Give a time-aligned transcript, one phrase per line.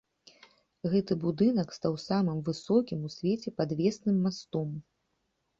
[0.93, 4.69] Гэты будынак стаў самым высокім у свеце падвесным мастом.